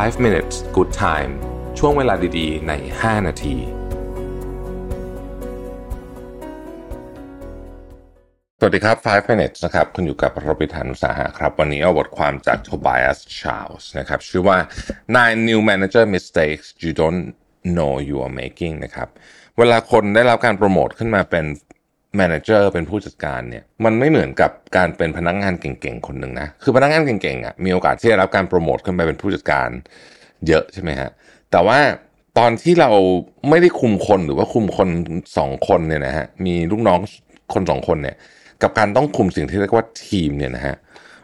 [0.00, 1.32] 5 minutes good time
[1.78, 3.56] ช่วงเวลาดีๆ ใน 5 นาที
[8.58, 14.58] สวัสดีครับ 5 minutes นะครับ คุณอยู่กับรบิธานุสาหะครับ วันนี้เอาบทความจาก Tobias Charles นะครับ ชื่อว่า
[15.16, 17.24] nine new manager mistakes you don't
[17.76, 19.08] know you are making นะครับ
[19.58, 21.44] เวลาคนได้รับการโปรโมทขึ้นมาเป็น
[22.20, 29.68] manager เป็นผู้จัดการเนี่ยมันไม่เหมือนกับการเป็นพนักงานเก่งๆคนหนึ่งนะคือพนักงานเก่งๆอะมีโอกาสที่จะรับการโปรโมทขึ้นไปเป็นผู้จัดการ
[30.46, 31.10] เยอะใช่ไหมฮะ
[31.50, 31.78] แต่ว่า
[32.38, 32.90] ตอนที่เรา
[33.48, 34.88] ไม่ได้คุมคนหรือว่าคุมคน
[35.38, 37.00] สองคนเนี่ยนะฮะมีลูกน้อง
[37.54, 38.16] คนสองคนเนี่ย
[38.62, 40.76] กับการต้องคุมสิ่งที่เรียกว่าทีมเนี่ยนะฮะ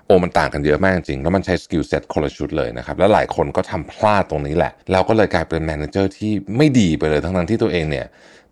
[0.06, 8.06] โอ้มันต่างกันเยอะมากจริง แล้วมันใช้ skill set คนละชุดเลยนะครับ แล้วหลายคนก็ทำพลาดตรงนี้แหละแล้วก็เลยกลายเป็น manager ที่ไม่ดีไปเลยทั้งนั้นที่ตัวเองเนี่ย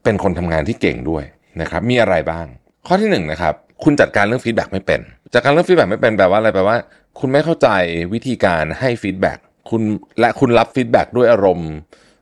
[0.05, 1.25] เป็นคนทำงานที่เก่งด้วย
[1.61, 2.47] นะครับมีอะไรบ้าง
[2.87, 5.01] ข้อที่หนึ่งนะครับคุณจัดการเรื่อง feedback ไม่เป็น
[5.35, 6.77] จัดการเรื่อง feedback ไม่เป็นแปลว่าอะไรแปลว่า
[7.19, 7.69] คุณไม่เข้าใจ
[8.15, 9.39] วิธีการให้ feedback
[9.71, 9.83] คุณ
[10.21, 11.71] และคุณรับ feedback ด้วยอารมณ์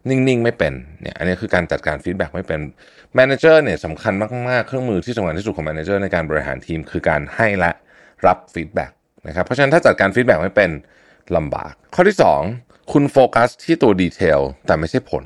[0.08, 2.60] นิ่งๆ ไม่เป็นเนี่ยอันนี้คือการจัดการ feedback ไม่เป็น
[3.14, 4.12] manager เนี่ยสำคัญ
[4.48, 7.70] มากๆ เครื่องมือที่สำคัญที่สุดของ manager ในการบริหารทีม คือการให้และ
[8.26, 8.91] รับ feedback
[9.26, 10.70] นะครับเพราะฉะนั้นถ้าจัดการ feedback ไม่เป็น
[11.36, 12.16] ลำบาก ข้อที่
[12.54, 15.24] 2 คุณโฟกัสที่ตัว detail แต่ไม่ใช่ผล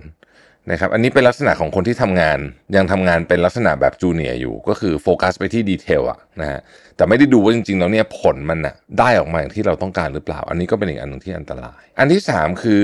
[0.71, 2.39] นะครับอันนี้เป็นลักษณะของคนที่ทำงาน
[2.77, 6.61] ยังทำงานเป็นลักษณะแบบ junior อยู่ ก็คือโฟกัสไปที่ detail อะนะฮะ
[6.97, 12.83] แต่ไม่ได้ดูว่าจริงๆแล้วเนี่ยผลมันอะได้ออกมาอย่างที่เราต้องการหรือเปล่า อันนี้ก็เป็นอีกอันหนึ่งที่อันตราย อันที่ 3 คือ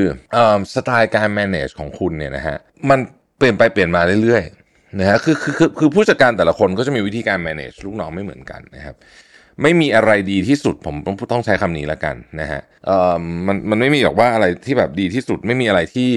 [0.75, 2.57] สไตล์การ manage ของคุณเนี่ยนะฮะ
[2.91, 2.99] มัน
[3.39, 8.97] เปลี่ยนไปเปลี่ยนมาเรื่อยๆนะฮะคือคือคือคือผู้จัดการแต่ละคนก็จะมีวิธีการ manage ลูกน้องไม่เหมือนกันนะครับ
[9.63, 13.15] ไม่มีอะไรดีที่สุดผมต้องต้องใช้คำนี้แล้วกันนะฮะเอ่อ
[13.47, 16.11] มันมันไม่มีหรอกว่าอะไรที่แบบดีที่สุดไม่มีอะไรที่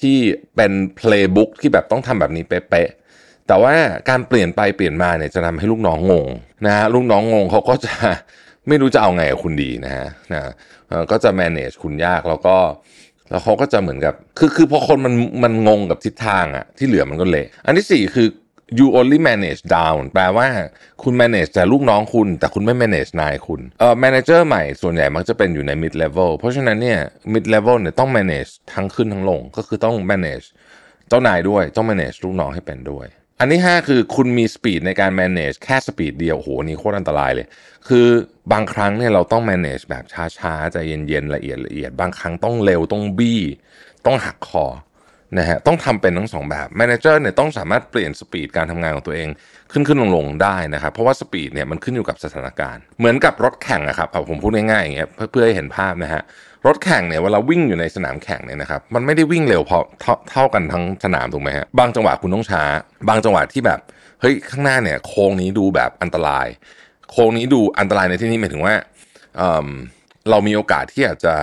[0.00, 0.18] ที่
[0.56, 3.74] เป็นเพลย์บุ๊กที่แบบต้องทำแบบนี้เป๊ะๆแต่ว่า
[4.08, 6.28] การเปลี่ยนไปเปลี่ยนมาเนี่ยจะทำให้ลูกน้องงง
[6.66, 7.94] นะฮะลูกน้องงงเขาก็จะ
[8.68, 10.42] ไม่รู้จะเอาไงกับคุณดีนะฮะนะ
[11.10, 12.56] ก็จะ manage คุณยากแล้วก็
[13.30, 18.28] แล้วเขาก็จะเหมือนกับ คือคือพอคนมันมันงงกับทิศทางอะที่เหลือมันก็เละอันที่สี่คือ
[18.78, 20.48] you only manage down แปลว่า
[21.02, 27.00] คุณ manage แต่ลูกน้องคุณ แต่คุณไม่ manage นายคุณเอ่อ manager ใหม่ส่วนใหญ่มักจะเป็นอยู่ใน mid level เพราะฉะนั้นเนี่ย
[27.34, 30.46] mid level เนี่ยต้อง manage ทั้งขึ้นทั้งลง ก็คือต้อง manage
[31.08, 33.06] เจ้านายด้วย ต้อง manage ลูกน้องให้เป็นด้วย
[33.40, 37.46] อันที่5คือคุณมี speed ในการ manage แค่ speed เดียวโหนี่โคตรอันตรายเลย
[37.88, 38.06] คือ
[38.52, 40.04] บางครั้งเนี่ยเราต้อง manage แบบ
[40.38, 43.40] ช้าๆใจเย็นๆละเอียดละเอียด บางครั้งต้องเร็วต้องบี้
[44.06, 44.66] ต้องหักคอ
[45.38, 49.28] นะฮะต้องทำเป็นทั้งสองแบบ manager เนี่ยต้องสามารถเปลี่ยน speed การทำงานของตัวเอง
[49.72, 56.22] ขึ้นขึ้นลงลงได้นะครับ เพราะว่า speed เนี่ยมันขึ้นอยู่กับสถานการณ์ เหมือนกับรถแข่งนะครับผมพูดง่ายๆอย่างเงี้ยเพื่อให้เห็นภาพนะฮะ
[56.66, 59.78] รถแข่งเนี่ยเวลาวิ่งอยู่ในสนามแข่งเนี่ยนะครับมันไม่ได้วิ่งเร็วพอ
[60.30, 62.62] เท่ากันทั้งสนามถูกไหมฮะบางจังหวะคุณต้องช้า
[63.08, 63.80] บางจังหวะที่แบบ
[64.20, 66.46] เฮ้ยข้างหน้าเนี่ยโค้งนี้ดูแบบอันตราย
[67.10, 68.74] โค้งนี้ดูอันตรายในที่นี้หมายถึงว่า
[70.30, 71.34] เรามีโอกาสที่อาจจะ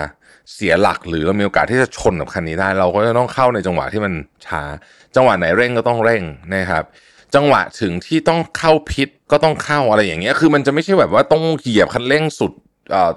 [0.53, 4.13] เสียหลักหรือเรามีโอกาสที่จะชนกับคันนี้ได้ เราก็จะต้องเข้าในจังหวะที่มัน
[4.45, 4.61] ช้า
[5.15, 6.23] จังหวะไหนเร่งก็ต้องเร่ง
[6.53, 6.83] นะครับ
[7.35, 12.51] จังหวะถึงที่ต้องเข้าพิษก็ต้องเข้าอะไรอย่างเงี้ยคือมันจะไม่ใช่แบบว่าต้องเหยียบคันเร่งสุด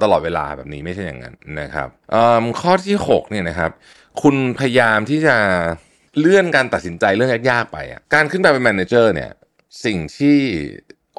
[0.02, 1.88] ตลอดเวลาแบบนี้ไม่ใช่อย่างนั้นนะครับ
[2.60, 3.70] ข้อที่6เนี่ยนะครับ
[4.22, 5.36] คุณพยายามที่จะ
[6.18, 9.30] เลื่อนการตัดสินใจเรื่องยากๆไปอะการขึ้นไปเป็น manager เนี่ย
[9.84, 10.36] สิ่งที่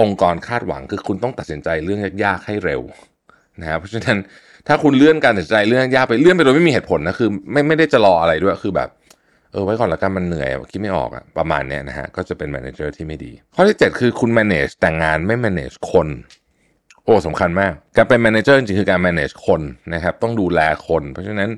[0.02, 2.82] องค์กรคาดหวังคือคุณต้องตัดสินใจเรื่องยากๆให้เร็ว
[3.62, 4.18] นะครับเพราะฉะนั้น
[4.68, 8.90] ถ้าคุณเลื่อนการตัดสินใจเรื่องยากไปเลื่อนไปโดยไม่มีเหตุผลนะคือไม่ไม่ได้จะรออะไรด้วยคือแบบ
[9.52, 16.08] เออไว้ก่อนละกันมันเหนื่อยคิดไม่ออกอะประมาณเนี้ยนะฮะก็จะเป็น manager ที่ไม่ดี ข้อที่ 7 คือคุณ manage แต่งานไม่ manage คน
[17.04, 19.62] โอ้สำคัญมาก การเป็น manager จริงๆคือการ manage คน
[19.94, 21.50] นะครับ ต้องดูแลคน เพราะฉะนั้น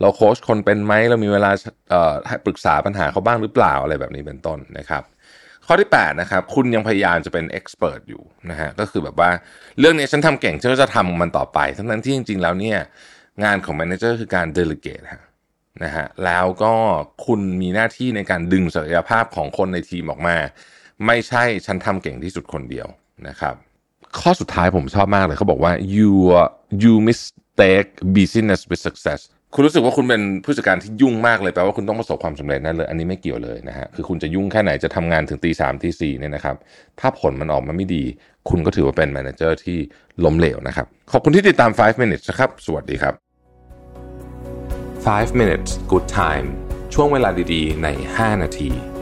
[0.00, 1.50] เราโค้ชคนเป็นไหมเรามีเวลา
[1.90, 2.14] เอ่อ
[2.46, 5.02] ปรึกษาปัญหาเขาบ้างหรือเปล่าอะไรแบบนี้เป็นต้นนะครับ
[5.66, 9.30] ข้อที่8นะครับคุณยังพยายามจะเป็น expert อยู่นะฮะก็คือแบบว่า
[9.78, 12.78] เรื่องนี้ฉันทำเก่งฉันก็จะทำมันต่อไป ทั้งนั้นที่จริง ๆ แล้วเนี่ย
[13.44, 15.22] งานของ manager คือการ delegate ฮะ
[15.84, 16.72] นะฮะแล้วก็
[17.26, 20.36] คุณมีหน้าที่ในการดึงศักยภาพของคนในทีมออกมา
[21.06, 22.88] ไม่ใช่ฉันทำเก่งที่สุดคนเดียว
[23.28, 23.54] นะครับ
[24.20, 26.12] ข้อสุดท้ายผมชอบมากเลยเขาบอกว่า you
[26.82, 29.20] you mistake busyness with success
[29.54, 36.56] คุณรู้สึกว่าคุณเป็นผู้จัดการที่ยุ่งมากเลยแปลว่าคุณต้องประสบความสำเร็จแน่เลย อันนี้ไม่เกี่ยวเลยนะฮะคือคุณจะยุ่งแค่ไหนจะทำงานถึงตีสามตีสี่เนี่ยนะครับ
[37.00, 38.04] ถ้าผลมันออกมาไม่ดี
[38.48, 39.78] คุณก็ถือว่าเป็น manager ที่
[40.24, 43.14] ล้มเหลวนะครับ ขอบคุณที่ติดตาม 5 minutes นะครับ สวัสดีครับ
[45.26, 46.46] 5 minutes good time
[46.94, 48.95] ช่วงเวลาดีๆ ใน 5 นาที